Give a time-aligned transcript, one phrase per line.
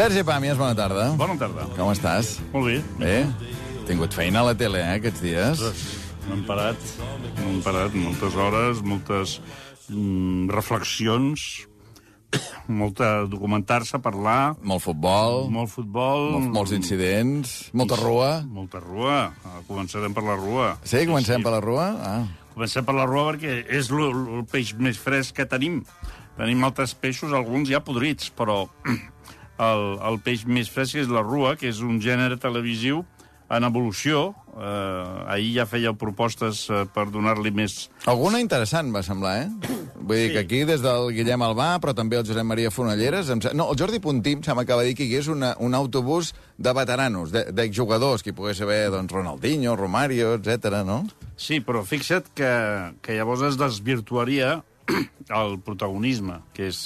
[0.00, 1.10] Sergi Pàmies, bona tarda.
[1.20, 1.66] Bona tarda.
[1.76, 2.38] Com estàs?
[2.54, 2.76] Molt bé.
[2.96, 3.16] Bé?
[3.84, 5.60] Tingut feina a la tele, eh, aquests dies?
[6.24, 6.86] No hem parat,
[7.36, 7.92] no hem parat.
[7.92, 9.34] Moltes hores, moltes
[9.92, 11.44] mm, reflexions,
[12.80, 16.30] molta documentar-se, parlar, Molt futbol, molt futbol...
[16.38, 18.30] molts, molts incidents, molta rua.
[18.48, 19.18] Molta rua.
[19.44, 20.70] Ah, Començarem per la rua.
[20.80, 21.90] Sí, comencem per la rua?
[22.00, 22.24] Ah.
[22.56, 25.82] Comencem per la rua perquè és lo- el peix més fresc que tenim.
[26.40, 28.62] Tenim altres peixos, alguns ja podrits, però
[29.60, 33.04] el, el peix més fresc és la rua, que és un gènere televisiu
[33.50, 34.30] en evolució.
[34.50, 37.88] Eh, ahir ja fèieu propostes eh, per donar-li més...
[38.10, 39.76] Alguna interessant, va semblar, eh?
[40.00, 43.30] Vull dir que aquí, des del Guillem Albà, però també el Josep Maria Fonalleres...
[43.34, 43.42] Em...
[43.58, 46.32] No, el Jordi Puntí em sembla que va dir que hi hagués una, un autobús
[46.58, 50.82] de veteranos, de- d'exjugadors, que hi pogués haver doncs, Ronaldinho, Romario, etc.
[50.86, 51.02] no?
[51.38, 52.50] Sí, però fixa't que,
[53.02, 54.60] que llavors es desvirtuaria
[55.42, 56.84] el protagonisme, que és...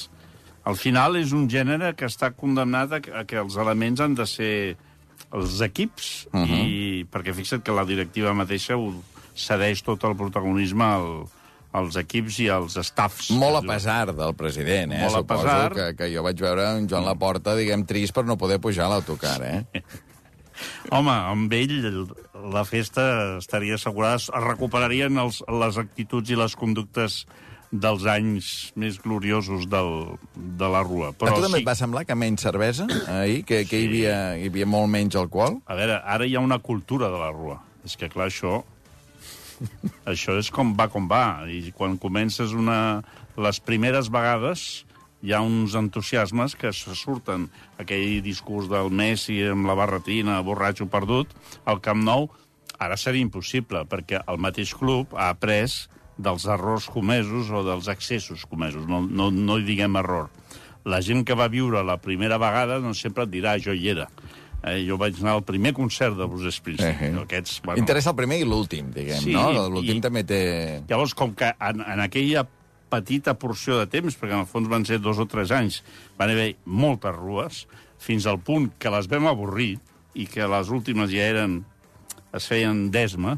[0.65, 4.15] Al final és un gènere que està condemnat a, que- a que els elements han
[4.17, 4.77] de ser
[5.35, 6.65] els equips, uh -huh.
[6.65, 8.95] i perquè fixa't que la directiva mateixa ho
[9.35, 11.27] cedeix tot el protagonisme al,
[11.73, 13.31] als equips i als staffs.
[13.31, 15.01] Molt a pesar del president, eh?
[15.03, 15.73] Molt a Suposo pesar.
[15.75, 18.89] que, que jo vaig veure en Joan Laporta, diguem, trist per no poder pujar a
[18.89, 19.65] l'autocar, eh?
[20.95, 22.07] Home, amb ell
[22.53, 27.25] la festa estaria assegurada, es recuperarien els, les actituds i les conductes
[27.75, 29.89] dels anys més gloriosos del,
[30.37, 31.09] de la rua.
[31.19, 33.89] Però a tu també sí, et va semblar que menys cervesa ahir, que, que hi,
[33.89, 33.89] Sí.
[33.91, 35.59] havia, hi havia molt menys alcohol?
[35.67, 37.59] A veure, ara hi ha una cultura de la rua.
[37.85, 38.63] És que, clar, això...
[40.11, 41.45] això és com va com va.
[41.51, 43.03] I quan comences una...
[43.35, 44.85] les primeres vegades
[45.25, 47.49] hi ha uns entusiasmes que se surten.
[47.83, 51.33] Aquell discurs del Messi amb la barretina, borratxo perdut,
[51.65, 52.29] al Camp Nou,
[52.79, 55.89] ara seria impossible, perquè el mateix club ha après
[56.19, 58.87] dels errors comesos o dels excessos comesos.
[58.87, 60.31] No, no, no hi diguem error.
[60.85, 64.09] La gent que va viure la primera vegada doncs sempre et dirà jo hi era.
[64.65, 66.97] Eh, jo vaig anar al primer concert de Bruce Springsteen.
[67.01, 67.23] Eh, eh.
[67.25, 67.81] Aquests, Bueno.
[67.83, 69.51] Interessa el primer i l'últim, diguem, Sí, no?
[69.69, 70.39] L'últim i- també té...
[70.89, 72.47] Llavors, com que en, en aquella
[72.89, 75.83] petita porció de temps, perquè en el fons van ser dos o tres anys,
[76.17, 77.65] van haver moltes rues,
[77.99, 79.79] fins al punt que les vam avorrir
[80.15, 81.65] i que les últimes ja eren
[82.33, 83.37] es feien d'esma,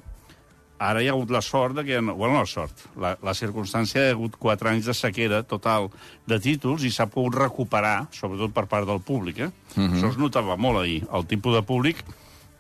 [0.79, 2.01] ara hi ha hagut la sort de que...
[2.01, 2.87] Bueno, la sort.
[3.01, 5.89] La, la circumstància hi ha hagut quatre anys de sequera total
[6.29, 9.41] de títols i s'ha pogut recuperar, sobretot per part del públic.
[9.47, 9.51] Eh?
[9.87, 11.03] Això es notava molt ahir.
[11.17, 12.03] El tipus de públic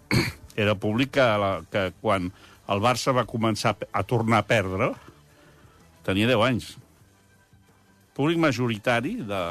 [0.65, 2.31] era públic que, la, que quan
[2.72, 4.91] el Barça va començar a tornar a perdre,
[6.06, 6.72] tenia 10 anys.
[8.16, 9.43] Públic majoritari de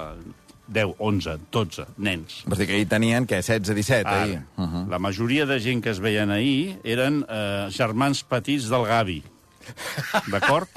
[0.67, 2.43] 10, 11, 12 nens.
[2.45, 4.41] Vols dir que ahir tenien, què, 16, 17, Ara, ahir?
[4.57, 4.89] Uh -huh.
[4.89, 9.23] La majoria de gent que es veien ahir eren eh, germans petits del Gavi.
[10.31, 10.67] D'acord?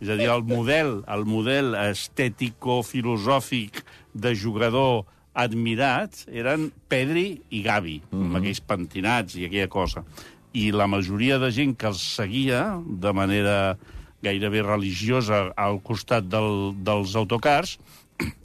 [0.00, 5.04] És a dir, el model, el model estètico-filosòfic de jugador
[5.38, 8.24] admirat eren Pedri i Gavi, mm -hmm.
[8.24, 10.04] amb aquells pentinats i aquella cosa.
[10.52, 13.78] I la majoria de gent que els seguia de manera
[14.22, 17.78] gairebé religiosa al costat del, dels autocars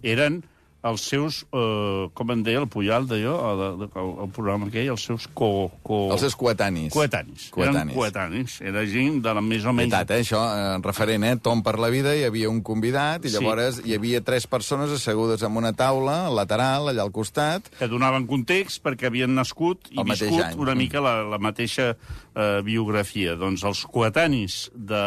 [0.01, 0.43] eren
[0.83, 5.05] els seus, eh, com en deia el Puyal, d'allò, el, el, el programa aquell, els
[5.07, 5.69] seus co...
[5.81, 5.99] co...
[6.11, 6.91] Els seus coetanis.
[6.91, 7.45] Coetanis.
[7.55, 7.79] Coetanis.
[7.79, 8.57] Eren coetanis.
[8.67, 9.93] Era gent de la més o menys...
[9.93, 11.37] Veritat, eh, això, eh, referent, eh?
[11.43, 13.37] Tom per la vida, hi havia un convidat i Sí.
[13.39, 18.27] llavors hi havia tres persones assegudes en una taula, lateral, allà al costat, que donaven
[18.27, 20.59] context perquè havien nascut i El viscut any.
[20.59, 23.37] una mica la, la mateixa eh, biografia.
[23.39, 24.99] Doncs els coetanis de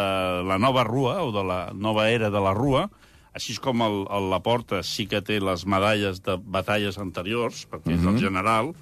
[0.49, 2.89] la nova rua, o de la nova era de la rua,
[3.37, 8.07] així com el, el Laporta sí que té les medalles de batalles anteriors, perquè és
[8.09, 8.73] el general,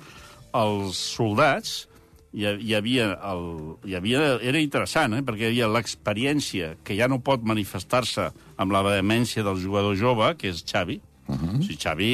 [0.55, 1.89] els soldats
[2.35, 3.49] hi, hi havia el,
[3.87, 5.25] hi havia, era interessant, eh?
[5.27, 8.31] perquè hi havia l'experiència que ja no pot manifestar-se
[8.61, 11.01] amb la vehemència del jugador jove, que és Xavi.
[11.27, 11.63] Uh -huh.
[11.65, 12.13] Si Xavi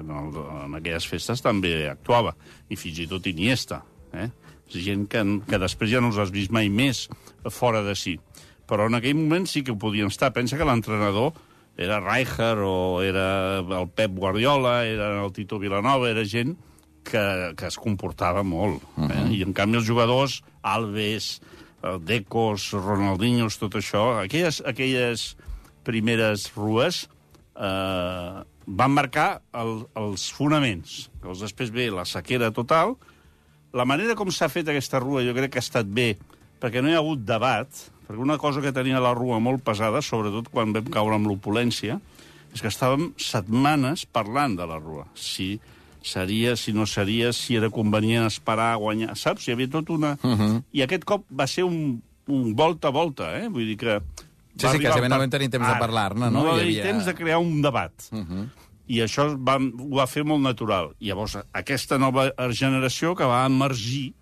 [0.00, 0.28] en, el,
[0.64, 2.36] en aquelles festes també actuava,
[2.68, 3.82] i fins i tot Iniesta.
[4.12, 4.30] Eh?
[4.68, 7.08] Gent que, que després ja no els has vist mai més
[7.50, 8.18] fora de si.
[8.66, 10.32] Però en aquell moment sí que ho podien estar.
[10.32, 11.32] Pensa que l'entrenador
[11.76, 16.56] era Rijkaard o era el Pep Guardiola, era el Tito Vilanova, era gent
[17.04, 18.82] que, que es comportava molt.
[18.82, 19.00] Eh?
[19.00, 19.32] Uh -huh.
[19.32, 21.40] I, en canvi, els jugadors, Alves,
[21.82, 25.36] eh, Decos, Ronaldinhos, tot això, aquelles, aquelles
[25.84, 27.08] primeres rues
[27.56, 31.10] eh, van marcar el, els fonaments.
[31.22, 32.96] Llavors, després ve la sequera total.
[33.72, 36.16] La manera com s'ha fet aquesta rua jo crec que ha estat bé,
[36.60, 37.68] perquè no hi ha hagut debat,
[38.06, 42.00] perquè una cosa que tenia la rua molt pesada, sobretot quan vam caure amb l'opulència,
[42.54, 45.06] és que estàvem setmanes parlant de la rua.
[45.14, 45.58] Si
[46.06, 49.16] seria, si no seria, si era convenient esperar a guanyar...
[49.18, 49.48] Saps?
[49.48, 50.14] Hi havia tot una...
[50.22, 50.62] Uh -huh.
[50.72, 53.48] I aquest cop va ser un, un volta a volta, eh?
[53.48, 54.00] Vull dir que...
[54.56, 56.38] Sí, sí, quasi el no vam tenir temps de Ara, parlar-ne, no?
[56.38, 57.92] No va Hi haver havia- temps de crear un debat.
[58.12, 58.48] Uh -huh.
[58.86, 60.94] I això va, ho va fer molt natural.
[61.00, 64.14] I llavors, aquesta nova generació que va emergir,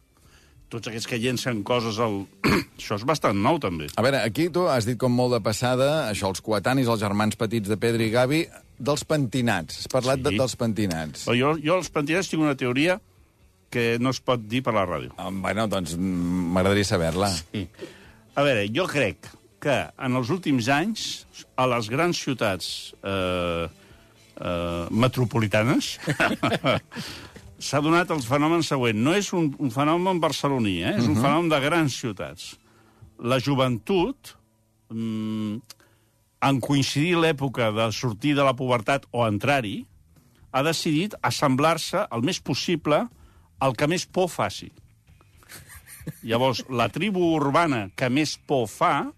[0.74, 2.20] tots aquests que llencen coses al...
[2.78, 3.86] això és bastant nou, també.
[3.96, 7.38] A veure, aquí tu has dit com molt de passada, això, els coetanis, els germans
[7.40, 8.42] petits de Pedro i Gavi,
[8.78, 9.84] dels pentinats.
[9.84, 10.26] Has parlat Sí.
[10.28, 11.24] de, dels pentinats.
[11.28, 12.98] Però jo, jo als pentinats tinc una teoria
[13.74, 15.14] que no es pot dir per la ràdio.
[15.18, 17.30] Ah, Bueno, doncs mm, m'agradaria saber-la.
[17.34, 17.64] Sí.
[18.34, 19.30] A veure, jo crec
[19.64, 21.24] que en els últims anys,
[21.56, 22.68] a les grans ciutats
[23.02, 23.66] eh,
[24.36, 25.94] eh, metropolitanes,
[27.64, 28.98] s'ha donat el fenomen següent.
[29.00, 30.94] No és un, un fenomen barceloní, eh?
[31.00, 32.52] és un fenomen de grans ciutats.
[33.18, 34.34] La joventut,
[34.92, 35.80] mm,
[36.44, 39.78] en coincidir l'època de sortir de la pubertat o entrar-hi,
[40.52, 43.00] ha decidit assemblar-se el més possible
[43.64, 44.68] al que més por faci.
[46.22, 49.08] Llavors, la tribu urbana que més por fa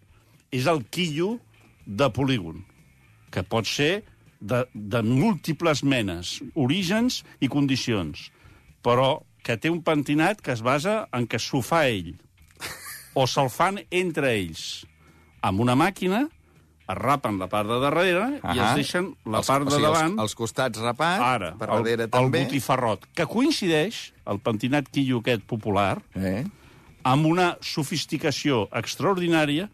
[0.54, 1.34] és el quillo
[1.86, 2.62] de polígon,
[3.34, 4.06] que pot ser
[4.38, 8.28] de, de múltiples menes, orígens i condicions,
[8.82, 12.14] però que té un pentinat que es basa en que s'ho fa ell,
[13.14, 14.84] o se'l fan entre ells,
[15.46, 16.24] amb una màquina,
[16.86, 18.68] es rapen la part de darrere i Ahà.
[18.70, 20.12] es deixen la Els- part o de sigui, davant...
[20.12, 22.44] Els, els costats rapat, Ara, per el, darrere el també.
[22.44, 26.44] botifarrot, que coincideix, el pentinat quillo aquest popular, Eh?
[27.06, 29.68] amb una sofisticació extraordinària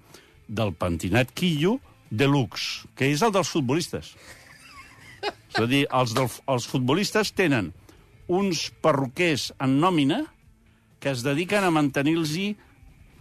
[0.48, 1.78] del pentinat quillo
[2.10, 4.14] deluxe, que és el dels futbolistes.
[5.22, 7.72] És a dir, els, del, els futbolistes tenen
[8.28, 10.24] uns perruquers en nòmina
[11.00, 12.36] que es dediquen a mantenir-los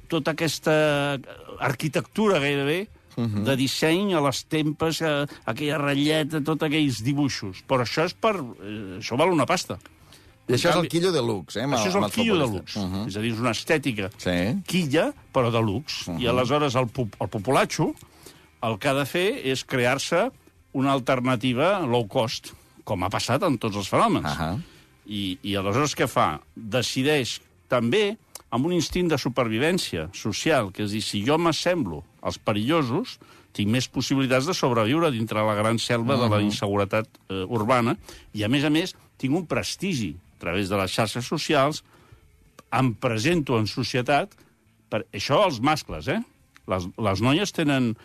[0.07, 1.18] tota aquesta
[1.59, 2.88] arquitectura gairebé
[3.18, 7.59] de disseny a les tempes, a, aquella ratlleta, tots aquells dibuixos.
[7.68, 8.36] Però això és per...
[8.39, 9.77] eh, Això val una pasta.
[10.48, 11.65] I això és canvi- el quillo de lux, eh?
[11.68, 12.80] Això és el quillo de luxe.
[12.80, 13.07] Uh -huh.
[13.07, 14.62] És a dir, és una estètica Sí.
[14.65, 16.09] quilla, però de luxe.
[16.09, 16.21] Uh -huh.
[16.21, 16.88] I aleshores el,
[17.19, 17.94] el populatxo
[18.63, 20.31] el que ha de fer és crear-se
[20.74, 22.53] una alternativa low cost,
[22.83, 24.25] com ha passat en tots els fenòmens.
[24.25, 24.57] Ahà.
[25.06, 26.39] I, I aleshores què fa?
[26.56, 27.39] Decideix
[27.71, 28.18] també
[28.51, 33.18] amb un instint de supervivència social, que és dir, si jo m'assemblo als perillosos,
[33.56, 36.24] tinc més possibilitats de sobreviure dintre la gran selva uh -huh.
[36.24, 37.98] de la inseguretat eh, urbana,
[38.33, 41.83] i a més a més tinc un prestigi a través de les xarxes socials,
[42.71, 44.36] em presento en societat,
[44.89, 46.21] per això els mascles, eh?
[46.68, 47.95] Les, les noies tenen...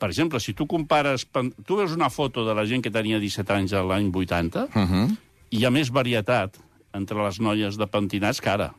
[0.00, 1.26] Per exemple, si tu compares...
[1.66, 5.16] Tu veus una foto de la gent que tenia 17 anys l'any 80, Uh -huh.
[5.50, 6.56] Hi ha més varietat
[6.94, 8.70] entre les noies de pentinats que ara.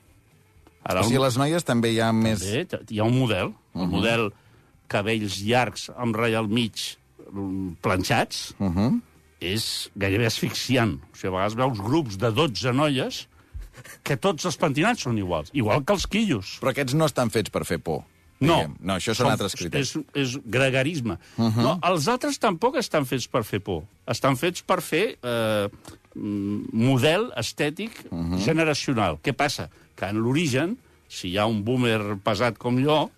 [0.84, 2.42] Ara O sigui, les noies també hi ha més...
[2.44, 4.30] Bé, t- hi ha un model, el model
[4.92, 6.74] cabells llargs amb ratlla al mig
[7.32, 9.00] mm, planxats, Uh -huh.
[9.40, 10.98] és gairebé asfixiant.
[11.14, 13.28] O sigui, a vegades veus grups de 12 noies
[14.04, 16.58] que tots els pentinats són iguals, igual que els quillos.
[16.62, 18.04] Però aquests no estan fets per fer por.
[18.42, 18.56] No.
[18.58, 18.76] diguem.
[18.82, 19.96] No, això són, altres criteris.
[19.96, 21.18] És, és gregarisme.
[21.38, 21.62] Uh -huh.
[21.62, 23.84] no, els altres tampoc estan fets per fer por.
[24.08, 25.70] Estan fets per fer eh,
[26.16, 28.40] model estètic uh -huh.
[28.44, 29.20] generacional.
[29.24, 29.70] Què passa?
[29.96, 33.12] Que en l'origen, si hi ha un boomer pesat com jo,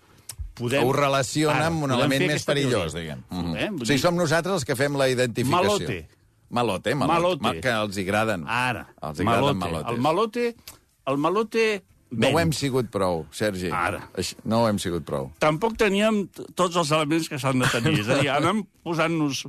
[0.54, 0.84] podem...
[0.84, 3.16] Ho relaciona Ara, amb un element més perillós, teoria.
[3.16, 3.24] diguem.
[3.30, 3.56] Uh -huh.
[3.56, 3.70] Eh?
[3.80, 5.62] O sigui, som nosaltres els que fem la identificació.
[5.62, 6.08] Malote.
[6.50, 7.12] Malote, malote.
[7.12, 7.42] Malote.
[7.42, 8.44] Ma- Que els agraden.
[8.46, 9.58] Ara, Els agraden malote.
[9.58, 9.92] malotes.
[9.94, 10.56] El malote...
[11.06, 11.82] El malote...
[12.10, 12.34] No ven.
[12.34, 13.70] ho hem sigut prou, Sergi.
[13.74, 14.04] Ara.
[14.44, 15.30] No ho hem sigut prou.
[15.42, 17.98] tampoc teníem tots els elements que s'han de tenir.
[18.04, 19.46] És a dir, anem posant-nos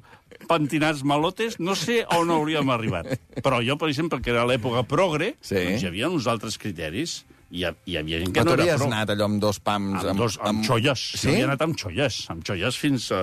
[0.48, 3.06] pentinats malotes, no sé on hauríem arribat.
[3.44, 5.56] Però jo, per exemple, que era l'època progre, Sí.
[5.56, 7.24] doncs hi havia uns altres criteris.
[7.52, 8.88] Hi, ha, hi havia gent que Però no era havies pro.
[8.90, 10.04] anat allò amb dos pams...
[10.04, 11.04] Amb, dos, amb, xolles.
[11.14, 11.28] Sí?
[11.28, 12.18] Jo havia anat amb xolles.
[12.34, 13.20] Amb xolles fins a...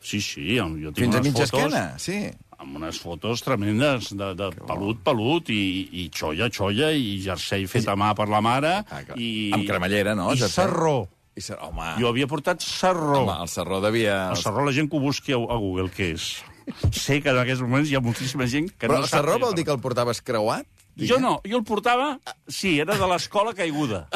[0.00, 2.18] Sí, sí, amb- jo tinc Fins a mitja fotos, esquena, sí.
[2.62, 7.88] amb unes fotos tremendes de, de pelut, pelut, i, i xolla, xolla, i jersei fet
[7.90, 9.18] a mà per la mare, Ah, clar.
[9.18, 9.50] i...
[9.58, 10.62] Amb cremallera, no, I jersei?
[10.62, 11.00] sarró.
[11.38, 11.58] I ser...
[11.66, 13.24] Home, Jo havia portat sarró.
[13.24, 14.28] home, el Serró devia...
[14.30, 16.30] El sarró, la gent que ho busqui a, a Google, què és?
[16.94, 19.18] Sé que en aquests moments hi ha moltíssima gent que Però no sap...
[19.20, 20.66] Serró què vol dir que el portaves creuat?
[20.98, 22.18] Jo no, jo el portava...
[22.48, 24.08] Sí, era de l'escola caiguda.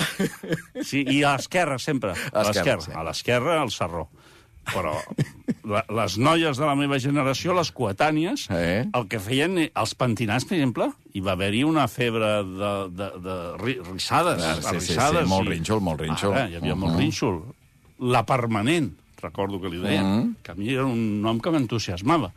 [0.82, 2.14] Sí, i a l'esquerra, sempre.
[2.32, 2.96] A l'esquerra.
[2.98, 4.08] A l'esquerra, el sarró.
[4.62, 4.92] però
[5.66, 8.84] la, les noies de la meva generació, les coetànies, Eh?
[8.94, 13.08] el que feien, eh, els pentinats, per exemple, hi va haver-hi una febre de, de,
[13.24, 14.38] de ri- rissades.
[14.40, 16.36] Ah, sí, sí, sí, molt i- rínxol, molt rínxol.
[16.38, 17.00] Ara, hi havia molt Mhm.
[17.02, 17.40] rínxol.
[17.98, 20.36] La permanent, recordo que li deien, Mhm.
[20.44, 22.30] que a mi era un nom que m'entusiasmava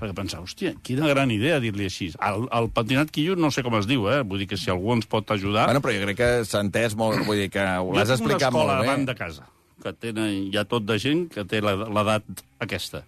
[0.00, 2.10] perquè pensava, hòstia, quina gran idea dir-li així.
[2.26, 4.22] El, el pentinat quillo no sé com es diu, eh?
[4.26, 5.66] Vull dir que si algú ens pot ajudar...
[5.70, 8.30] Bueno, però jo crec que s'ha entès molt, vull dir que ho l'has Jo tinc
[8.30, 9.12] explicat una escola molt davant bé.
[9.12, 9.46] de casa,
[9.84, 13.04] que tenen, hi ha tot de gent que té la- l'edat aquesta.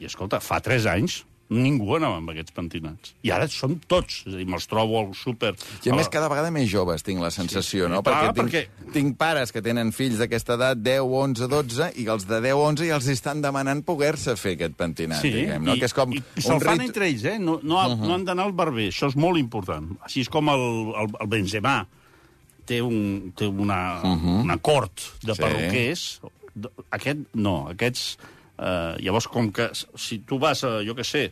[0.00, 3.12] I, escolta, fa 3 anys ningú anava amb aquests pentinats.
[3.22, 4.22] I ara són tots.
[4.26, 5.52] És a dir, me'ls trobo al súper...
[5.84, 7.92] I a més, cada vegada més joves, tinc la sensació, sí.
[7.92, 8.02] no?
[8.06, 12.26] Clar, tinc, perquè- tinc pares que tenen fills d'aquesta edat, 10, 11, 12, i els
[12.26, 15.76] de 10, 11 ja els estan demanant poder-se fer aquest pentinat, diguem, no?
[15.76, 16.88] i, que és com i, i se'l un fan rit...
[16.90, 17.38] entre ells, eh?
[17.38, 18.06] No, no, uh -huh.
[18.08, 19.96] no han d'anar al barber, això és molt important.
[20.02, 20.66] Així és com el,
[21.02, 21.86] el, el Benzema
[22.66, 24.40] té, un, té una, uh -huh.
[24.42, 25.42] una cort de Sí.
[25.42, 26.20] perruquers.
[26.90, 28.18] Aquest, no, aquests...
[28.58, 29.70] Eh, llavors, com que
[30.00, 31.30] si tu vas a, jo què sé,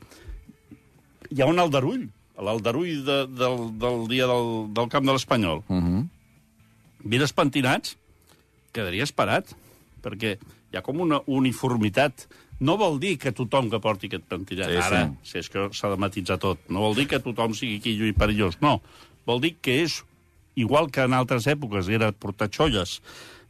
[1.32, 2.04] hi ha un aldarull,
[2.36, 5.62] l'aldarull de, del, del dia del, del camp de l'Espanyol.
[5.68, 5.98] Uh Mhm.
[5.98, 6.08] -huh.
[7.04, 7.96] Vines pentinats,
[8.72, 9.54] quedaries parat,
[10.02, 10.38] perquè
[10.72, 12.26] hi ha com una uniformitat.
[12.60, 14.66] No vol dir que tothom que porti aquest pentinat...
[14.68, 14.78] Sí, sí.
[14.86, 16.58] Ara, si és que s'ha de matitzar tot.
[16.68, 18.80] No vol dir que tothom sigui quillo i perillós, no.
[19.26, 20.02] Vol dir que és,
[20.56, 23.02] igual que en altres èpoques era portar xolles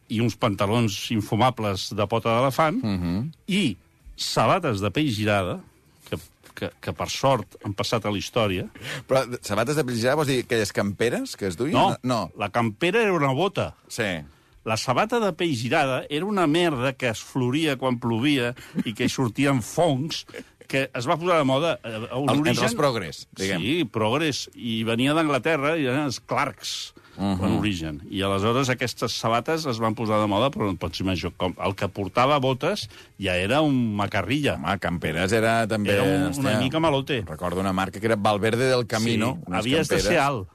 [0.09, 3.31] i uns pantalons infumables de pota d'elefant, uh -huh.
[3.49, 3.77] i
[4.17, 5.61] sabates de pell girada,
[6.09, 6.19] que,
[6.55, 8.69] que, que per sort han passat a la història.
[9.09, 11.75] Però sabates de pell vols dir aquelles camperes que es duien?
[11.75, 12.31] No, no.
[12.39, 13.75] la campera era una bota.
[13.89, 14.23] Sí.
[14.65, 19.05] La sabata de pell girada era una merda que es floria quan plovia i que
[19.05, 20.25] hi sortien fongs
[20.67, 22.55] que es va posar de moda eh, a un El- origen...
[22.55, 23.61] entre els progres, diguem.
[23.61, 24.47] Sí, progres.
[24.55, 27.23] I venia d'Anglaterra i eren els Clarks, uh.
[27.23, 27.47] -huh.
[27.47, 28.01] en origen.
[28.11, 31.89] I aleshores aquestes sabates es van posar de moda, però pots imaginar, com el que
[31.89, 34.55] portava botes ja era un macarrilla.
[34.55, 35.93] Home, camperes era també...
[35.93, 37.25] Era un, una mica malote.
[37.27, 39.39] Recordo una marca que era Valverde del Camino.
[39.47, 40.05] Sí, havies de camperes.
[40.05, 40.54] ser alt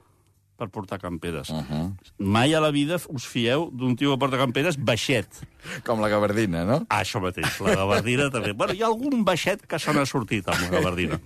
[0.60, 1.48] per portar camperes.
[1.48, 1.66] Uh Mhm.
[1.70, 1.92] -huh.
[2.18, 5.26] Mai a la vida us fieu d'un tio que porta camperes baixet.
[5.84, 6.84] Com la gabardina, no?
[6.88, 8.52] Ah, això mateix, la gabardina també.
[8.52, 11.20] Bueno, hi ha algun baixet que se n'ha sortit amb la gabardina.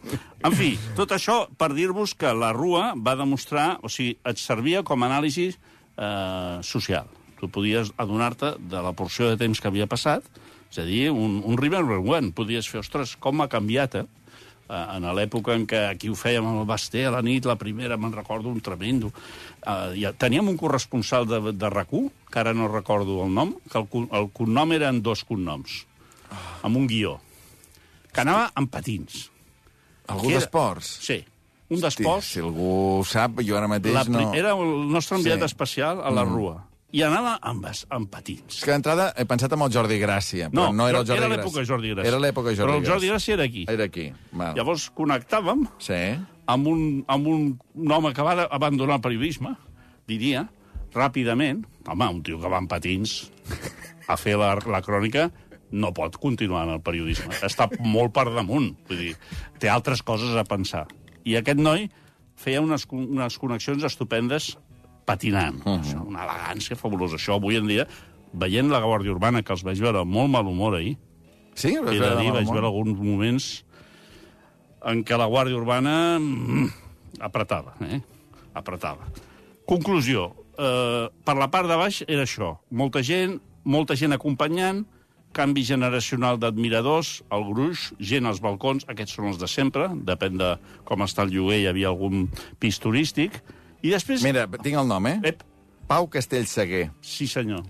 [0.44, 4.82] En fi, tot això per dir-vos que la Rua va demostrar, o sigui, et servia
[4.82, 5.54] com a anàlisi
[5.96, 7.06] eh, social.
[7.40, 10.22] Tu podies adonar-te de la porció de temps que havia passat,
[10.70, 12.32] és a dir, un, un remember when.
[12.32, 14.04] Podies fer, ostres, com ha canviat, eh?
[14.64, 17.56] Eh, en l'època en què aquí ho fèiem amb el Basté a la nit, la
[17.60, 19.10] primera, me'n recordo, un tremendo.
[19.64, 23.78] Uh, ja, teníem un corresponsal de, de rac que ara no recordo el nom, que
[23.78, 25.84] el, el cognom eren dos cognoms,
[26.64, 27.18] amb un guió,
[28.12, 29.30] que anava amb patins.
[30.08, 30.98] Algú d'esports?
[31.04, 31.20] Sí,
[31.72, 32.32] un d'esports.
[32.34, 34.32] Si algú sap, jo ara mateix La, no...
[34.36, 35.50] Era el nostre enviat Sí.
[35.52, 36.58] especial a la Rua.
[36.94, 38.60] I anava amb, amb patins.
[38.60, 41.28] És que d'entrada he pensat en el Jordi Gràcia, però no, era el Jordi era
[41.32, 41.42] Gràcia.
[41.42, 42.08] l'època Jordi Gràcia.
[42.12, 43.14] Era l'època Jordi Però el Jordi Gràcia.
[43.14, 43.64] Gràcia era aquí.
[43.68, 44.04] Era aquí.
[44.32, 44.54] Val.
[44.58, 45.98] Llavors connectàvem Sí.
[46.46, 49.56] amb un, amb un, un home que va abandonar el periodisme,
[50.06, 50.46] diria,
[50.94, 53.30] ràpidament, home, un tio que va amb patins
[54.06, 55.30] a fer la, la crònica
[55.74, 57.34] no pot continuar en el periodisme.
[57.42, 58.76] Està molt per damunt.
[58.86, 59.14] Vull dir,
[59.58, 60.84] té altres coses a pensar.
[61.26, 61.88] I aquest noi
[62.38, 64.52] feia unes, unes connexions estupendes
[65.04, 65.60] patinant.
[65.64, 66.06] Uh -huh.
[66.06, 67.16] Una elegància fabulosa.
[67.16, 67.86] Això avui en dia,
[68.32, 70.96] veient la Guàrdia Urbana, que els vaig veure molt mal humor ahir,
[71.54, 71.74] Sí?
[71.74, 72.56] He de dir, vaig humor?
[72.56, 73.48] veure alguns moments
[74.84, 76.66] en què la Guàrdia Urbana mm,
[77.24, 78.00] apretava, eh?
[78.54, 79.06] Apretava.
[79.66, 80.32] Conclusió.
[80.58, 82.56] Eh, per la part de baix era això.
[82.70, 84.84] Molta gent, molta gent acompanyant,
[85.34, 90.52] canvi generacional d'admiradors, el gruix, gent als balcons, aquests són els de sempre, depèn de
[90.86, 92.28] com està el lloguer, hi havia algun
[92.62, 93.40] pis turístic,
[93.84, 94.24] i després...
[94.24, 95.18] Mira, tinc el nom, eh?
[95.30, 95.42] Ep,
[95.88, 96.88] Pau Castellseguer.
[97.04, 97.64] sí senyor.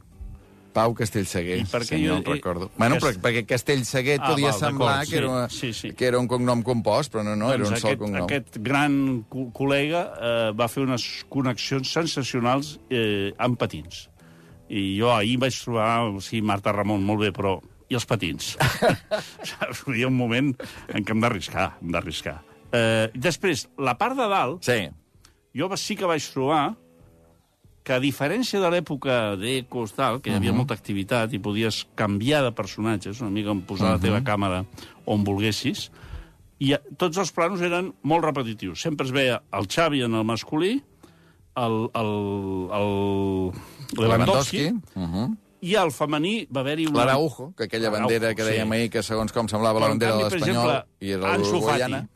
[0.75, 1.61] Pau Castellseguer.
[1.63, 2.69] I per què sí, no jo- el recordo.
[2.79, 5.91] Bueno, Aquest- però, perquè Castellseguer Ah, podia val, semblar que, era sí, una, sí, sí.
[5.95, 8.25] que era un cognom compost, però no, no, era un Doncs sol aquest, cognom.
[8.25, 8.97] Aquest gran
[9.31, 14.09] co col·lega eh, va fer unes connexions sensacionals eh, amb patins.
[14.69, 17.61] I jo ahir vaig trobar, sí, Marta Ramon, molt bé, però...
[17.93, 18.55] I els patins?
[19.53, 19.85] Saps?
[19.95, 20.55] Hi ha un moment
[20.89, 22.39] en què hem d'arriscar, hem d'arriscar.
[22.75, 24.89] Eh, després, la part de dalt, Sí.
[25.55, 26.75] Jo sí que vaig trobar
[27.85, 30.65] que a diferència de l'època d'Ecos, tal, que hi havia uh -huh.
[30.65, 33.97] molta activitat i podies canviar de personatges, una mica en posar uh -huh.
[33.97, 34.65] la teva càmera
[35.05, 35.91] on volguessis,
[36.59, 38.81] i eh, tots els planos eren molt repetitius.
[38.81, 40.83] Sempre es veia el Xavi en el masculí,
[41.57, 42.13] el, el,
[42.73, 43.53] el
[43.99, 45.37] Lewandowski, Uh -huh.
[45.61, 46.99] i al femení va haver-hi una...
[46.99, 48.75] L'Araujo, que aquella bandera que dèiem sí.
[48.75, 51.33] ahir, que segons com semblava la Però, en bandera de canvi, per l'Espanyol, i era
[51.33, 52.09] Ansu Fati, l'uruguaiana.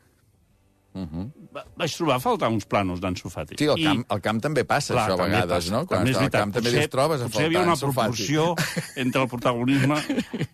[1.55, 3.55] Va- vaig trobar a faltar uns planos d'Ansu Fati.
[3.57, 5.71] Sí, al I- camp, al camp també passa, Clar, això, a també vegades, passa.
[5.75, 5.85] no?
[5.87, 6.41] Quan També és al veritat.
[6.41, 8.55] camp també Potser- dius, trobes a potser hi havia faltar una proporció
[9.03, 9.97] entre el protagonisme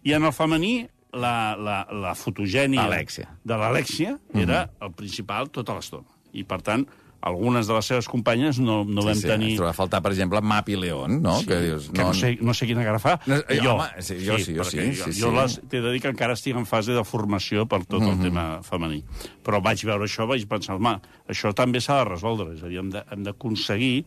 [0.04, 0.74] i en el femení
[1.14, 3.30] la, la, la fotogènia Alexia.
[3.44, 6.08] de l'Alexia era el principal tota l'estona.
[6.34, 6.86] I, per tant,
[7.26, 9.52] algunes de les seves companyes no, no vam sí, sí, tenir...
[9.56, 11.40] ens a faltar, per exemple, Mapi León, no?
[11.42, 11.88] Sí, que dius...
[11.90, 13.16] que no, sé, no sé quina cara fa.
[13.26, 15.36] No, eh, home, sí, jo sí, jo sí, perquè sí, jo, jo sí.
[15.40, 18.12] les- t'he de dir que encara estic en fase de formació per tot Mhm.
[18.14, 19.02] el tema femení.
[19.44, 22.54] Però vaig veure això, vaig pensar, home, això també s'ha de resoldre.
[22.56, 24.06] És a dir, hem d'aconseguir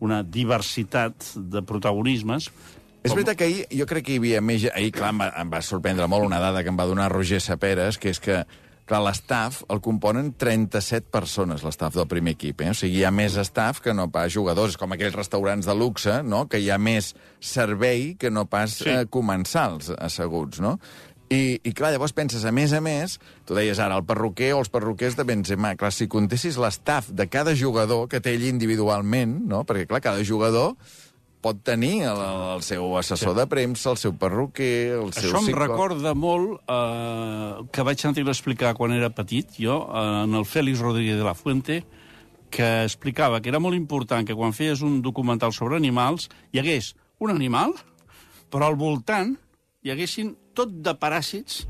[0.00, 2.50] una diversitat de protagonismes
[3.02, 4.66] És veritat que ahir jo crec que hi havia més...
[4.76, 7.38] Ahir, clar, em va, em va sorprendre molt una dada que em va donar Roger
[7.40, 8.42] Saperes, que és que
[8.90, 12.64] clar, l'estaf el componen 37 persones, l'estaf del primer equip.
[12.66, 12.72] Eh?
[12.72, 14.74] O sigui, hi ha més estaf que no pas jugadors.
[14.74, 16.44] És com aquells restaurants de luxe, no?
[16.50, 18.84] que hi ha més servei que no pas Sí.
[18.84, 18.90] sí.
[18.90, 20.76] eh, comensals asseguts, no?
[21.30, 24.64] I, I, clar, llavors penses, a més a més, tu deies ara, el perruquer o
[24.64, 29.36] els perruquers de Benzema, clar, si contessis l'estaf de cada jugador que té ell individualment,
[29.46, 29.62] no?
[29.62, 30.74] perquè, clar, cada jugador
[31.40, 32.18] pot tenir el,
[32.56, 33.38] el seu assessor sí.
[33.40, 38.02] de premsa, el seu perruquer, el seu Això em psicò- recorda molt eh, que vaig
[38.02, 41.78] sentir-lo explicar quan era petit, jo, eh, en el Félix Rodríguez de la Fuente,
[42.50, 46.94] que explicava que era molt important que quan feies un documental sobre animals hi hagués
[47.22, 47.72] un animal,
[48.50, 49.36] però al voltant
[49.86, 51.62] hi haguessin tot de paràsits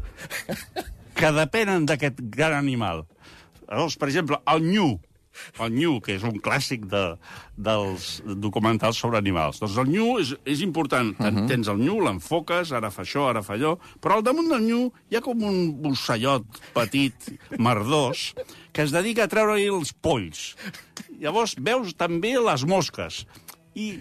[1.14, 3.04] que depenen d'aquest gran animal.
[3.68, 4.86] Llavors, per exemple, el nyu,
[5.60, 7.02] el nyu, que és un clàssic de,
[7.56, 9.60] dels documentals sobre animals.
[9.62, 11.12] Doncs el nyu és, és important.
[11.18, 11.46] Uh -huh.
[11.48, 14.92] Tens el nyu, l'enfoques, ara fa això, ara fa allò, però al damunt del nyu
[15.10, 16.44] hi ha com un ocellot
[16.74, 17.14] petit,
[17.58, 18.34] merdós,
[18.72, 20.56] que es dedica a treure-hi els polls.
[21.20, 23.26] Llavors veus també les mosques.
[23.74, 23.98] I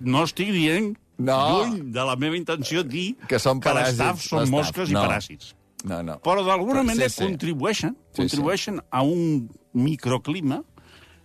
[0.00, 1.62] no estic dient, No.
[1.64, 5.04] lluny de la meva intenció, dir Que són que paràsits, l'estaf són mosques No.
[5.04, 6.18] i paràsits No, no.
[6.24, 7.24] però d'alguna manera sí, sí.
[7.28, 10.62] contribueixen, Sí, contribueixen a un microclima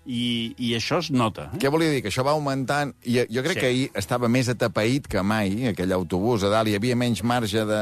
[0.10, 1.50] i, i això es nota.
[1.54, 1.60] Eh?
[1.62, 2.00] Què volia dir?
[2.02, 2.96] Que això va augmentant...
[3.06, 3.60] I jo crec Sí.
[3.60, 3.62] sí.
[3.62, 7.62] que ahir estava més atapeït que mai, aquell autobús a dalt, hi havia menys marge
[7.70, 7.82] de,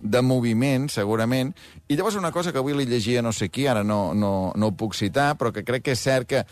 [0.00, 1.52] de moviment, segurament.
[1.88, 4.72] I llavors una cosa que avui li llegia no sé qui, ara no, no, no
[4.72, 6.42] ho puc citar, però que crec que és cert que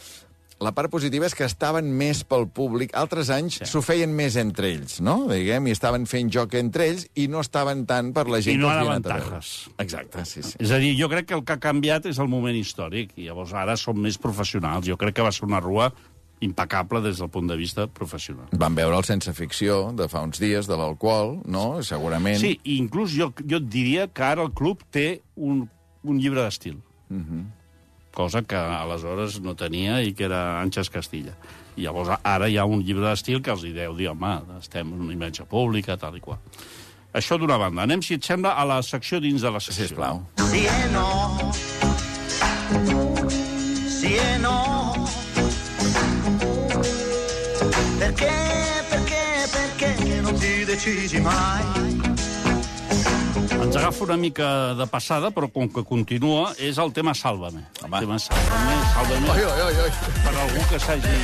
[0.60, 2.94] la part positiva és que estaven més pel públic.
[2.96, 5.26] Altres anys s'ho feien més entre ells, no?
[5.28, 8.62] Diguem, i estaven fent joc entre ells i no estaven tant per la gent I
[8.62, 9.40] no que els havia anaven anat a veure.
[9.42, 9.70] tajes.
[9.84, 10.56] Exacte, sí, sí.
[10.64, 13.28] És a dir, jo crec que el que ha canviat és el moment històric, i
[13.28, 14.88] llavors ara som més professionals.
[14.88, 15.90] Jo crec que va ser una rua
[16.40, 18.48] impecable des del punt de vista professional.
[18.52, 21.82] Van veure el Sense Ficció de fa uns dies, de l'alcohol, no?
[21.82, 22.40] Segurament.
[22.40, 25.62] Sí, i inclús jo, jo et diria que ara el club té un,
[26.04, 26.76] un llibre d'estil.
[28.16, 31.36] Cosa que aleshores no tenia i que era Àngels Castilla.
[31.76, 34.94] I llavors ara hi ha un llibre d'estil que els hi deu dir, home, estem
[34.94, 36.40] en una imatge pública, tal i qual.
[37.16, 37.84] Això d'una banda.
[37.84, 39.84] Anem, si et sembla, a la secció dins de la secció.
[39.84, 40.24] Sisplau.
[40.48, 41.52] Sì e no.
[44.00, 44.58] Sì e no.
[48.00, 48.34] Perché,
[48.88, 52.15] perché, perché non ti decisi mai?
[53.36, 57.66] Ens agafa una mica de passada, però com que continua, és el tema Sálvame.
[57.84, 57.98] Home.
[57.98, 59.90] El tema Sálvame, Sálvame, Oi, oi, oi, oi.
[60.24, 61.16] per algú que s'hagi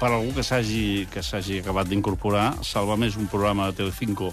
[0.00, 4.32] per algú que s'hagi que s'hagi acabat d'incorporar, Sálvame és un programa de Telecinco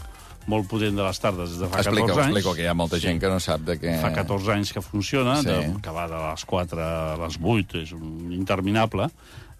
[0.51, 2.31] molt potent de les tardes des de fa 14 Explica-ho, anys.
[2.35, 3.93] explica que hi ha molta gent que no sap de què...
[4.01, 5.47] Fa 14 anys que funciona, Sí.
[5.47, 5.53] sí.
[5.53, 9.07] de, que va de les 4 a les 8, és un interminable,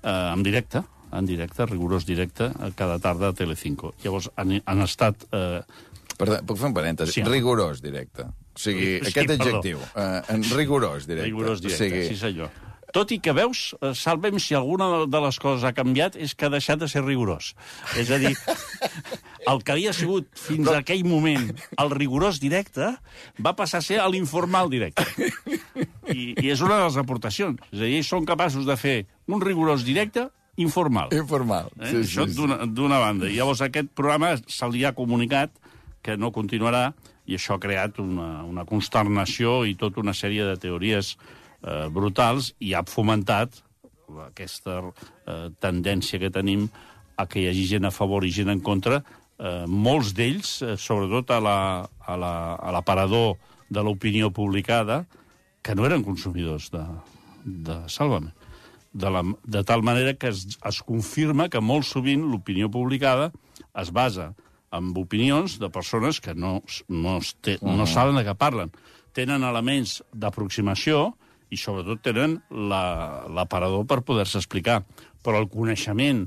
[0.04, 0.82] eh, en directe,
[1.14, 3.94] en directe, rigorós directe, eh, cada tarda a Telecinco.
[4.04, 5.24] Llavors han, han estat...
[5.32, 5.62] Eh,
[6.22, 7.16] Perdó, puc fer un parèntesi?
[7.18, 8.24] Sí, Sí, rigorós directe.
[8.30, 9.44] O sigui, Sí, aquest perdó.
[9.48, 11.26] adjectiu, eh, en rigorós directe.
[11.32, 12.52] rigorós directe, O sigui, sí senyor.
[12.92, 16.46] Tot i que veus, eh, salvem si alguna de les coses ha canviat, és que
[16.46, 17.54] ha deixat de ser rigorós.
[17.96, 18.34] És a dir,
[19.48, 22.90] el que havia sigut fins a aquell moment el rigorós directe
[23.40, 25.06] va passar a ser l'informal directe.
[26.12, 27.60] I, I és una de les aportacions.
[27.72, 28.98] És a dir, ells són capaços de fer
[29.32, 31.08] un rigorós directe informal.
[31.16, 31.72] Informal.
[31.80, 31.94] Eh?
[31.94, 33.30] Sí, Això d'una d'una banda.
[33.32, 35.56] I llavors aquest programa se li ha comunicat
[36.02, 36.92] que no continuarà
[37.30, 41.16] i això ha creat una, una consternació i tota una sèrie de teories
[41.64, 43.62] eh, brutals i ha fomentat
[44.28, 46.68] aquesta eh, tendència que tenim
[47.18, 49.04] a que hi hagi gent a favor i gent en contra,
[49.40, 53.38] eh, molts d'ells, eh, sobretot a la- a la- a l'aparador
[53.70, 55.06] de l'opinió publicada,
[55.62, 56.82] que no eren consumidors de,
[57.46, 58.34] de Sálvame.
[58.92, 63.32] De, la, de tal manera que es, es confirma que molt sovint l'opinió publicada
[63.80, 64.34] es basa
[64.72, 68.72] en opinions de persones que no, no, té, no saben de què parlen.
[69.14, 71.10] Tenen elements d'aproximació
[71.52, 74.84] i sobretot tenen la- l'aparador per poder-se explicar.
[75.22, 76.24] Però el coneixement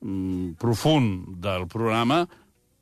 [0.00, 2.26] mm, profund del programa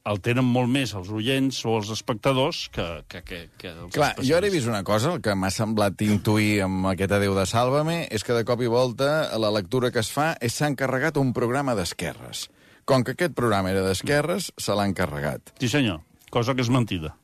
[0.05, 4.11] el tenen molt més els oients o els espectadors que, que, que, que els Clar,
[4.21, 7.47] jo ara he vist una cosa, el que m'ha semblat intuir amb aquest adeu de
[7.49, 11.17] Sálvame, és que de cop i volta la lectura que es fa és s'ha encarregat
[11.17, 12.51] un programa d'esquerres.
[12.85, 15.55] Com que aquest programa era d'esquerres, se l'ha encarregat.
[15.61, 16.03] Sí, senyor,
[16.35, 17.15] cosa que és mentida.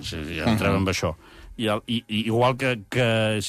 [0.00, 1.12] Sí, ja entrem amb això.
[1.58, 3.04] I, el, i, i igual que, que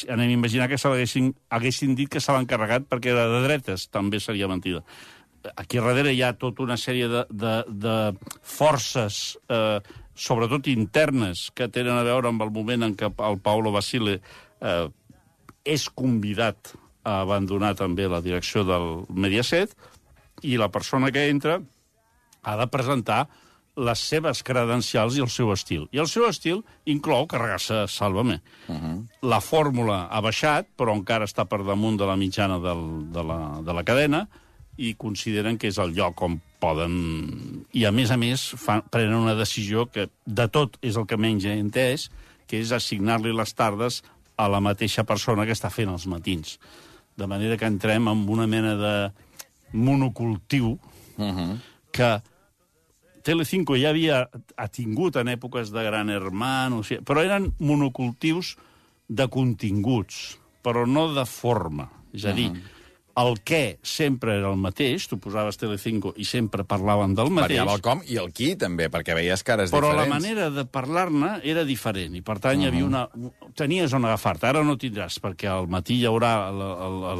[0.09, 3.43] anem a imaginar que se l'haguessin haguessin dit que se l'ha encarregat perquè era de
[3.45, 4.81] dretes, també seria mentida.
[5.53, 7.97] Aquí darrere hi ha tota una sèrie de, de, de
[8.41, 9.77] forces, eh,
[10.17, 14.89] sobretot internes, que tenen a veure amb el moment en què el Paolo Basile eh,
[15.69, 16.73] és convidat
[17.05, 19.77] a abandonar també la direcció del Mediaset
[20.41, 21.60] i la persona que entra
[22.43, 23.28] ha de presentar
[23.80, 25.88] les seves credencials i el seu estil.
[25.95, 28.41] I el seu estil inclou carregar-se Sálvame.
[28.67, 29.08] Uh -huh.
[29.21, 33.62] La fórmula ha baixat, però encara està per damunt de la mitjana del, de, la,
[33.63, 34.28] de la cadena
[34.78, 37.65] i consideren que és el lloc on poden...
[37.71, 41.17] I, a més a més, fan, prenen una decisió que de tot és el que
[41.17, 42.10] menys he entès,
[42.47, 44.04] que és assignar-li les tardes
[44.38, 46.60] a la mateixa persona que està fent els matins.
[47.17, 49.12] De manera que entrem en una mena de
[49.71, 50.79] monocultiu
[51.17, 51.58] uh -huh.
[51.91, 52.21] que
[53.21, 58.55] Telecinco ja havia ha tingut en èpoques de Gran Hermano, o sigui, però eren monocultius
[59.08, 61.89] de continguts, però no de forma.
[62.13, 62.49] És a dir,
[63.19, 67.75] el què sempre era el mateix, tu posaves Telecinco i sempre parlaven del mateix, Variava
[67.77, 70.15] el com i el qui, també, perquè veies cares però la diferents.
[70.15, 73.03] manera de parlar-ne era diferent, i per tant hi havia una...
[73.60, 74.47] tenies on agafar-te.
[74.49, 76.34] Ara no tindràs, perquè al matí hi haurà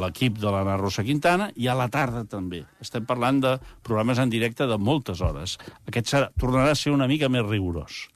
[0.00, 2.62] l'equip de l'Anna Rosa Quintana i a la tarda també.
[2.80, 5.58] Estem parlant de programes en directe de moltes hores.
[5.90, 8.06] Aquest serà, tornarà a ser una mica més rigorós,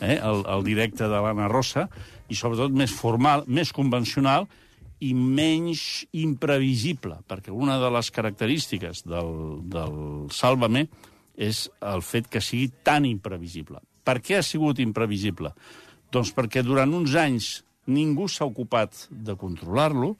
[0.00, 0.16] eh?
[0.16, 1.88] el, el directe de l'Anna Rosa,
[2.28, 4.48] i sobretot més formal, més convencional,
[5.00, 9.32] i menys imprevisible, perquè una de les característiques del,
[9.72, 9.96] del
[10.32, 10.86] Sálvame
[11.36, 13.80] és el fet que sigui tan imprevisible.
[14.04, 15.50] Per què ha sigut imprevisible?
[16.14, 20.14] Doncs perquè durant uns anys ningú s'ha ocupat de controlar-lo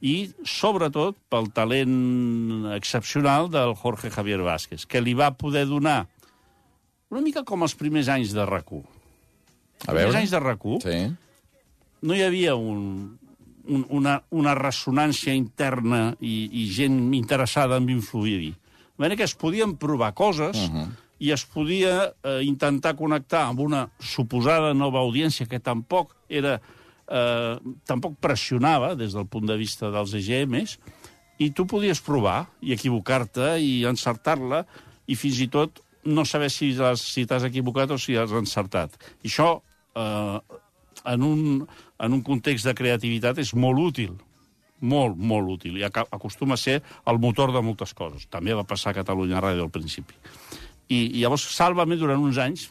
[0.00, 6.06] i, sobretot, pel talent excepcional del Jorge Javier Vázquez, que li va poder donar
[7.10, 8.80] una mica com els primers anys de RAC1.
[8.80, 10.06] A Els veure.
[10.06, 11.00] primers anys de RAC1 Sí.
[12.06, 13.18] no hi havia un,
[13.70, 18.50] un, una, una ressonància interna i, i gent interessada en influir-hi.
[18.50, 20.88] De manera que es podien provar coses uh -huh.
[21.20, 26.60] i es podia eh, intentar connectar amb una suposada nova audiència que tampoc era
[27.08, 27.56] eh,
[27.86, 30.78] tampoc pressionava des del punt de vista dels EGMs
[31.38, 34.66] i tu podies provar i equivocar-te i encertar-la
[35.06, 38.90] i fins i tot no saber si has- si t'has equivocat o si has encertat.
[39.22, 39.60] I això
[39.94, 40.38] eh,
[41.06, 41.40] en un,
[41.98, 44.16] en un context de creativitat és molt útil,
[44.80, 48.26] molt, molt útil, i acostuma a ser el motor de moltes coses.
[48.32, 50.16] També va passar a Catalunya Ràdio al principi.
[50.90, 52.68] I, i llavors, Sálvame, durant uns anys,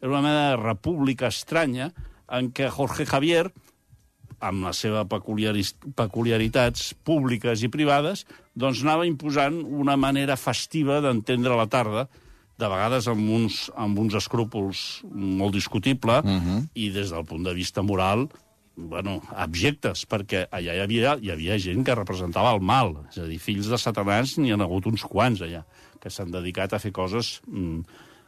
[0.00, 1.90] era una mena de república estranya
[2.28, 3.46] en què Jorge Javier,
[4.44, 5.06] amb les seves
[5.96, 12.06] peculiaritats públiques i privades, doncs anava imposant una manera festiva d'entendre la tarda,
[12.56, 16.68] de vegades amb uns, amb uns escrúpols molt discutible, uh -huh.
[16.74, 18.28] i des del punt de vista moral,
[18.76, 23.24] bueno, abjectes, perquè allà hi havia, hi havia gent que representava el mal, és a
[23.24, 25.64] dir, fills de satanàs n'hi han hagut uns quants allà,
[26.00, 27.80] que s'han dedicat a fer coses mm,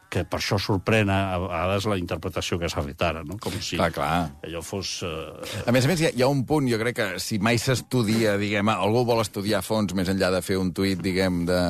[0.09, 3.37] que per això sorprèn a, vegades la interpretació que s'ha fet ara, no?
[3.37, 4.15] com si Clar, clar.
[4.47, 5.03] allò fos...
[5.05, 7.37] Eh, A més a més, hi ha, hi ha un punt, jo crec que si
[7.37, 11.43] mai s'estudia, diguem, algú vol estudiar a fons més enllà de fer un tuit, diguem,
[11.45, 11.61] de,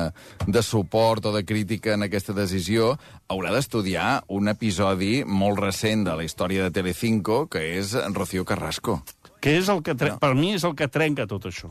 [0.48, 2.94] de suport o de crítica en aquesta decisió,
[3.28, 9.02] haurà d'estudiar un episodi molt recent de la història de Telecinco, que és Rocío Carrasco.
[9.40, 10.10] que és el que tre...
[10.14, 10.18] no.
[10.20, 11.70] per mi és el que trenca tot això.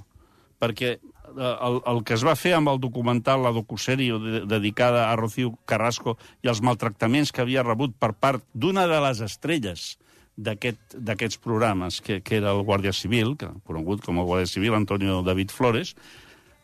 [0.60, 0.98] Perquè
[1.38, 5.54] el, el que es va fer amb el documental, la docusèrie de, dedicada a Rocío
[5.70, 9.98] Carrasco i els maltractaments que havia rebut per part d'una de les estrelles
[10.40, 14.74] d'aquest- d'aquests programes, que, que era el Guàrdia Civil, que, conegut com el Guàrdia Civil,
[14.78, 15.96] Antonio David Flores,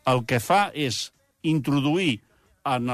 [0.06, 1.12] el que fa és
[1.43, 2.21] introduir
[2.65, 2.88] en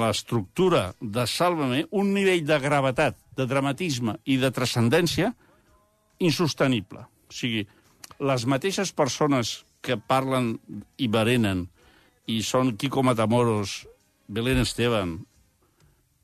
[0.00, 5.34] l'estructura de Sálvame un nivell de gravetat, de dramatisme i de transcendència
[6.18, 7.04] insostenible.
[7.28, 7.66] O sigui,
[8.18, 10.56] les mateixes persones que parlen
[10.98, 11.66] i berenen
[12.28, 13.86] i són Kiko Matamoros,
[14.28, 15.16] Belén Esteban,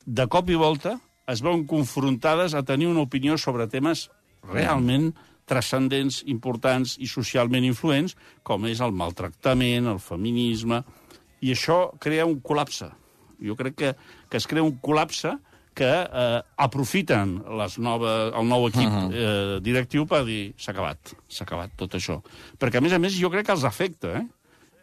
[0.04, 0.98] de cop i volta
[1.30, 4.10] es veuen confrontades a tenir una opinió sobre temes
[4.44, 5.14] realment
[5.48, 10.82] transcendents, importants i socialment influents, com és el maltractament, el feminisme...
[11.44, 12.86] I això crea un col·lapse.
[13.44, 13.90] Jo crec que,
[14.32, 15.34] que es crea un col·lapse
[15.74, 19.10] que eh, aprofiten les nova, el nou equip uh -huh.
[19.12, 22.22] eh, directiu per dir s'ha acabat, s'ha acabat tot això.
[22.58, 24.26] Perquè, a més a més, jo crec que els afecta, eh?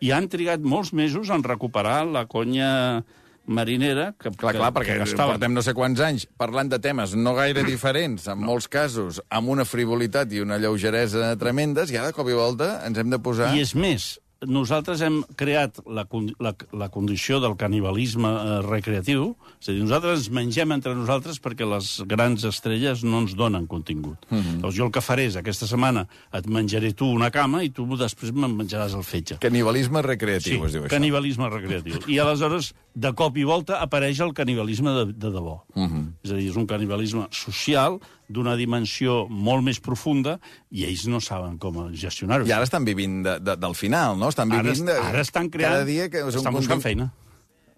[0.01, 3.03] I han trigat molts mesos en recuperar la conya
[3.45, 5.35] marinera que, Clar, que, clar, perquè que gastaven.
[5.35, 9.49] portem no sé quants anys parlant de temes no gaire diferents, en molts casos, amb
[9.49, 13.19] una frivolitat i una lleugeresa tremendes, i ara, de cop i volta, ens hem de
[13.19, 13.55] posar...
[13.55, 16.05] I és més, nosaltres hem creat la,
[16.41, 21.37] la, la condició del canibalisme eh, recreatiu, és a dir, nosaltres ens mengem entre nosaltres
[21.43, 24.17] perquè les grans estrelles no ens donen contingut.
[24.29, 24.37] Mm.
[24.37, 24.55] -hmm.
[24.61, 27.85] Llavors jo el que faré és, aquesta setmana et menjaré tu una cama i tu
[27.97, 29.37] després me'n menjaràs el fetge.
[29.39, 30.89] Canibalisme recreatiu, es diu això.
[30.89, 31.99] canibalisme recreatiu.
[32.07, 35.61] I aleshores, de cop i volta, apareix el canibalisme de, de debò.
[35.75, 35.97] Uh Mhm.
[35.97, 36.13] -huh.
[36.23, 40.39] És a dir, és un canibalisme social d'una dimensió molt més profunda
[40.71, 42.45] i ells no saben com gestionar-ho.
[42.45, 44.27] I ara estan vivint de, de, del final, no?
[44.29, 44.93] Estan Ara, vivint de...
[44.93, 45.73] ara estan creant...
[45.73, 47.13] Cada dia que és un estan buscant contingut- feina.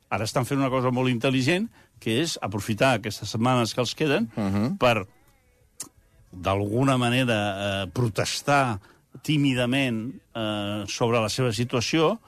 [0.10, 1.68] Ara estan fent una cosa molt intel·ligent,
[2.00, 4.56] que és aprofitar aquestes setmanes que els queden uh Mhm.
[4.56, 4.78] -huh.
[4.78, 5.08] per,
[6.32, 8.80] d'alguna manera, eh, protestar
[9.22, 12.20] tímidament eh, sobre la seva situació,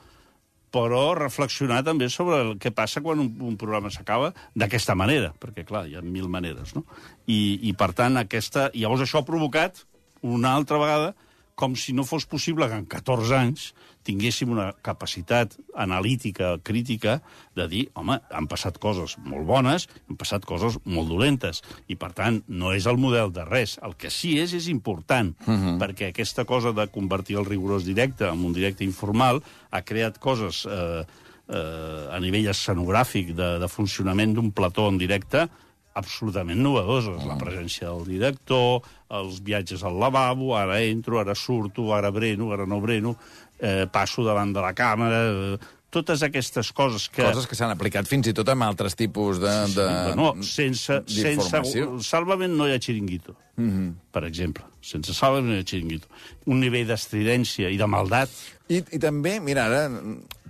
[0.75, 5.63] però reflexionar també sobre el que passa quan un, un programa s'acaba d'aquesta manera, perquè,
[5.67, 6.83] clar, hi ha mil maneres, no?
[7.31, 8.67] I, i per tant, aquesta...
[8.75, 9.85] Llavors, això ha provocat,
[10.25, 11.13] una altra vegada,
[11.56, 13.70] com si no fos possible que en 14 anys
[14.06, 17.18] tinguéssim una capacitat analítica, crítica,
[17.58, 22.12] de dir, home, han passat coses molt bones, han passat coses molt dolentes, i per
[22.13, 23.80] tant, no és el model de res.
[23.82, 25.78] El que sí és, és important, uh -huh.
[25.82, 29.41] perquè aquesta cosa de convertir el rigorós directe en un directe informal
[29.72, 31.06] ha creat coses eh,
[31.50, 35.50] eh, a nivell escenogràfic de, de funcionament d'un plató en directe
[35.95, 37.23] absolutament novedoses.
[37.27, 38.84] La presència del director,
[39.15, 43.15] els viatges al lavabo, ara entro, ara surto, ara breno, ara no breno,
[43.60, 45.23] eh, passo davant de la càmera...
[45.31, 47.23] Eh, totes aquestes coses que...
[47.23, 49.53] Coses que s'han aplicat fins i tot amb altres tipus de...
[49.71, 51.62] Sí, de no, sense, sense
[52.03, 53.93] salvament no hi ha xiringuito, mm -hmm.
[54.12, 54.65] per exemple.
[54.81, 56.08] Sense salvament no hi ha xiringuito.
[56.51, 58.29] Un nivell d'estridència i de maldat
[58.67, 59.89] I, I també, mira, ara,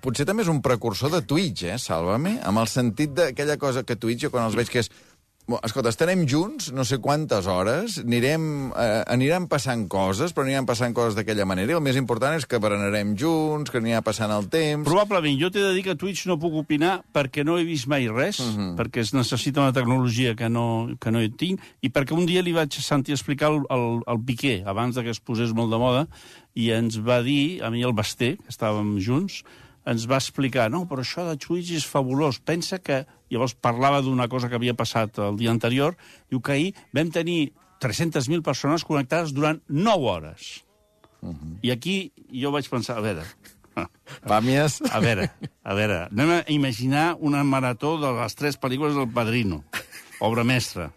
[0.02, 3.96] potser també és un precursor de Twitch, eh, Sàlvame, amb el sentit d'aquella cosa que
[3.96, 4.90] Twitch, jo quan els veig que és...
[5.46, 10.94] Escolta, estarem junts no sé quantes hores, anirem, eh, aniran passant coses, però aniran passant
[10.98, 14.48] coses d'aquella manera, i el més important és que berenarem junts, que anirà passant el
[14.50, 14.88] temps...
[14.88, 15.38] Probablement.
[15.38, 18.10] Jo t'he de dir que a Twitch no puc opinar perquè no he vist mai
[18.10, 18.72] res, uh -huh.
[18.80, 22.42] perquè es necessita una tecnologia que no, que no hi tinc, i perquè un dia
[22.42, 25.78] li vaig sentir explicar el, el, el Piqué, abans de que es posés molt de
[25.78, 26.08] moda,
[26.56, 29.44] i ens va dir, a mi el Basté, que estàvem junts,
[29.86, 32.42] ens va explicar, no, però això de Twitch és fabulós.
[32.42, 33.06] Pensa que...
[33.34, 35.96] Llavors parlava d'una cosa que havia passat el dia anterior.
[36.30, 40.64] Diu que ahir vam tenir 300.000 persones connectades durant 9 hores.
[41.22, 41.58] Uh -huh.
[41.64, 43.26] I aquí jo vaig pensar, a veure,
[44.30, 44.80] Pàmies...
[44.92, 45.30] a veure,
[45.64, 49.64] a veure, anem a imaginar una marató de les tres pel·lícules del Padrino,
[50.20, 50.92] obra mestra.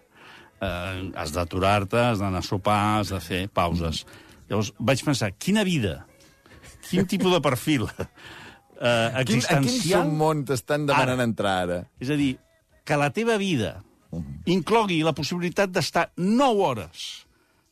[0.60, 4.04] Eh, has d'aturar-te, has d'anar a sopar, has de fer pauses.
[4.48, 6.06] Llavors vaig pensar, quina vida,
[6.88, 7.88] quin tipus de perfil
[8.80, 10.06] eh, Quin, a quin existencial...
[10.06, 11.28] submón t'estan demanant Ara.
[11.30, 11.78] entrar ara?
[12.00, 12.36] És a dir,
[12.84, 13.76] que la teva vida
[14.48, 17.08] inclogui la possibilitat d'estar 9 hores.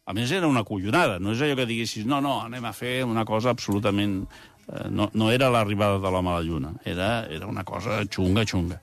[0.07, 1.19] A més, era una collonada.
[1.19, 4.21] No és allò que diguessis, no, no, anem a fer una cosa absolutament...
[4.67, 6.75] Eh, no, no era l'arribada de l'home a la lluna.
[6.85, 8.81] Era, era una cosa xunga, xunga.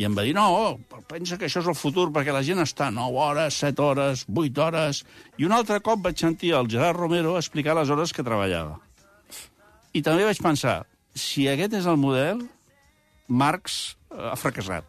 [0.00, 2.88] I em va dir, no, pensa que això és el futur, perquè la gent està
[2.94, 5.02] 9 hores, 7 hores, 8 hores...
[5.38, 8.78] I un altre cop vaig sentir el Gerard Romero explicar les hores que treballava.
[9.92, 10.82] I també vaig pensar,
[11.14, 12.42] si aquest és el model,
[13.28, 14.84] Marx ha fracassat.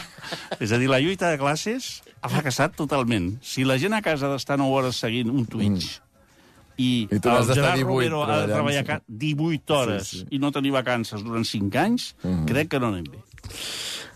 [0.64, 3.34] és a dir, la lluita de classes ha fracassat totalment.
[3.42, 5.98] Si la gent a casa ha d'estar 9 hores seguint un Twitch
[6.80, 10.18] i, I tu n'has el Gerard 18 Romero ha de treballar ca- 18 hores Sí,
[10.22, 10.26] sí.
[10.36, 12.10] i no tenir vacances durant 5 anys,
[12.48, 13.20] crec que no anem bé.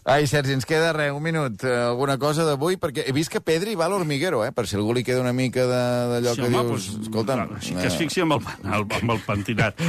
[0.05, 3.40] Ai, Sergi, ens queda res, un minut, eh, alguna cosa d'avui, perquè he vist que
[3.40, 4.51] Pedri va a l'Hormiguero, eh?
[4.53, 5.79] Per si algú li queda una mica de-
[6.11, 6.90] d'allò Sí, que home, dius...
[6.93, 7.47] doncs, Escolta'm...
[7.49, 9.81] clar, sí que es eh, fixi amb el, el, amb el pentinat.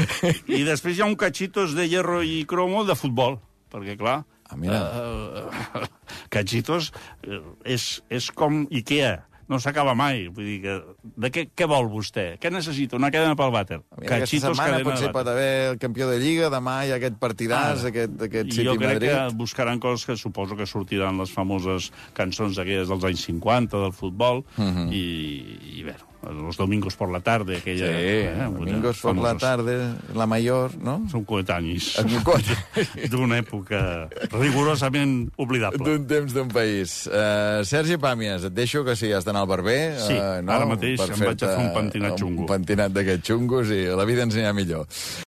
[0.48, 3.42] I després hi ha un cachitos de hierro i cromo de futbol,
[3.74, 4.22] perquè, clar...
[4.48, 4.78] Ah, mira.
[4.80, 5.88] Uh,
[6.30, 6.92] cachitos
[7.26, 7.42] eh,
[7.76, 10.28] és, és com Ikea, no s'acaba mai.
[10.34, 10.76] Vull dir que...
[11.26, 12.38] De què, què vol vostè?
[12.42, 12.96] Què necessita?
[12.98, 13.80] Una cadena pel vàter.
[14.02, 17.84] Mira, aquesta setmana potser pot haver el campió de Lliga, demà hi ha aquest partidàs,
[17.86, 17.92] Ara.
[17.94, 19.14] aquest, aquest I jo crec City-Madrid.
[19.14, 23.94] que buscaran coses que suposo que sortiran les famoses cançons aquelles dels anys 50 del
[23.94, 24.90] futbol Mhm.
[24.92, 25.06] i,
[25.80, 29.94] i bé, los domingos por la tarde Sí, aquella, eh, una domingos por la tarde,
[30.14, 30.98] la mayor, no?
[31.12, 31.94] Són coetanis
[33.12, 33.82] d'una època
[34.34, 35.86] rigorosament oblidable.
[35.86, 37.06] D'un temps d'un país.
[37.08, 39.80] Uh, Sergi Pàmies, et deixo que si has d'anar al barber...
[40.02, 40.56] Sí, eh, no?
[40.56, 42.46] ara mateix Per em vaig a fer un pentinat xungo.
[42.46, 44.90] Un pentinat d'aquests xungos i la vida ens anirà millor.